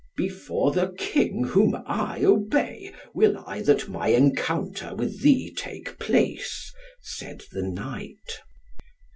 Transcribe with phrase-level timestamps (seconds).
[0.17, 6.73] "Before the King whom I obey, will I that my encounter with thee take place,"
[7.03, 8.39] said the knight.